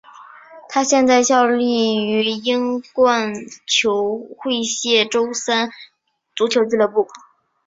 [0.67, 3.33] 他现在效力于英冠
[3.67, 5.69] 球会谢周三
[6.35, 7.07] 足球俱乐部。